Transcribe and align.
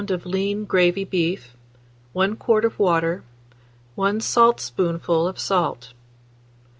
of 0.09 0.25
lean 0.25 0.65
gravy 0.65 1.03
beef, 1.03 1.55
1 2.13 2.35
quart 2.37 2.65
of 2.65 2.79
water, 2.79 3.23
1 3.93 4.19
saltspoonful 4.19 5.27
of 5.27 5.37
salt. 5.37 5.93